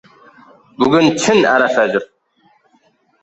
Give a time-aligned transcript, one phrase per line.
[0.77, 2.03] Bugun chin arafadnr.